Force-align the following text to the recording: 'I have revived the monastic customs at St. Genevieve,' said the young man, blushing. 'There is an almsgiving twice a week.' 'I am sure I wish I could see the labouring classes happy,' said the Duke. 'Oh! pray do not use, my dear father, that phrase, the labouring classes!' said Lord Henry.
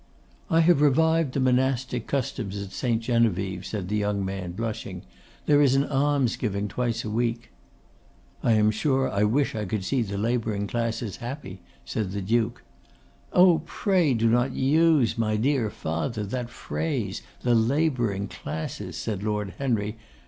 'I 0.49 0.61
have 0.61 0.81
revived 0.81 1.35
the 1.35 1.39
monastic 1.39 2.07
customs 2.07 2.59
at 2.59 2.71
St. 2.71 3.03
Genevieve,' 3.03 3.67
said 3.67 3.87
the 3.87 3.97
young 3.97 4.25
man, 4.25 4.53
blushing. 4.53 5.03
'There 5.45 5.61
is 5.61 5.75
an 5.75 5.83
almsgiving 5.91 6.67
twice 6.67 7.03
a 7.05 7.09
week.' 7.11 7.51
'I 8.41 8.51
am 8.53 8.71
sure 8.71 9.11
I 9.11 9.23
wish 9.25 9.53
I 9.53 9.65
could 9.65 9.85
see 9.85 10.01
the 10.01 10.17
labouring 10.17 10.65
classes 10.65 11.17
happy,' 11.17 11.61
said 11.85 12.13
the 12.13 12.21
Duke. 12.23 12.63
'Oh! 13.31 13.61
pray 13.67 14.15
do 14.15 14.27
not 14.27 14.53
use, 14.53 15.19
my 15.19 15.35
dear 15.37 15.69
father, 15.69 16.23
that 16.25 16.49
phrase, 16.49 17.21
the 17.43 17.53
labouring 17.53 18.27
classes!' 18.27 18.97
said 18.97 19.21
Lord 19.21 19.53
Henry. 19.59 19.97